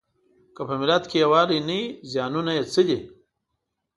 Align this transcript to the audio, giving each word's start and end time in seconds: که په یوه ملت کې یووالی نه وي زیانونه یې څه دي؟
که 0.55 0.61
په 0.67 0.73
یوه 0.75 0.81
ملت 0.81 1.03
کې 1.09 1.17
یووالی 1.23 1.59
نه 1.67 1.77
وي 1.79 1.83
زیانونه 2.11 2.51
یې 2.57 2.63
څه 2.73 2.81
دي؟ 2.87 2.99